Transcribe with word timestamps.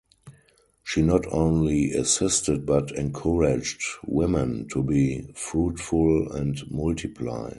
She 0.83 1.03
not 1.03 1.27
only 1.31 1.91
assisted 1.91 2.65
but 2.65 2.89
encouraged 2.89 3.83
women 4.07 4.67
to 4.69 4.81
be 4.81 5.31
fruitful 5.35 6.31
and 6.31 6.59
multiply. 6.71 7.49